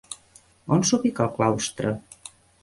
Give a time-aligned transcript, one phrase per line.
[0.77, 1.93] On s'ubica el claustre?